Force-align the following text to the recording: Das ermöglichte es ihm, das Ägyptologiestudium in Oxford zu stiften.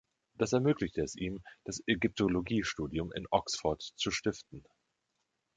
Das 0.35 0.51
ermöglichte 0.53 1.03
es 1.03 1.15
ihm, 1.15 1.43
das 1.63 1.83
Ägyptologiestudium 1.85 3.11
in 3.11 3.27
Oxford 3.29 3.83
zu 3.97 4.09
stiften. 4.09 4.65